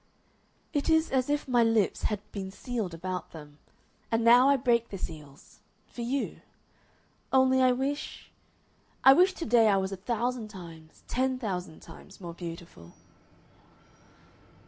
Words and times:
It 0.73 0.89
is 0.89 1.11
as 1.11 1.29
if 1.29 1.47
my 1.47 1.61
lips 1.63 2.05
had 2.05 2.21
been 2.31 2.49
sealed 2.49 2.91
about 2.95 3.33
them. 3.33 3.59
And 4.11 4.23
now 4.23 4.49
I 4.49 4.57
break 4.57 4.89
the 4.89 4.97
seals 4.97 5.59
for 5.85 6.01
you. 6.01 6.41
Only 7.31 7.61
I 7.61 7.71
wish 7.71 8.31
I 9.03 9.13
wish 9.13 9.33
to 9.35 9.45
day 9.45 9.67
I 9.69 9.77
was 9.77 9.91
a 9.91 9.95
thousand 9.97 10.47
times, 10.47 11.03
ten 11.07 11.37
thousand 11.37 11.81
times 11.83 12.19
more 12.19 12.33
beautiful." 12.33 12.95